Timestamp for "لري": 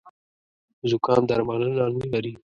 2.13-2.31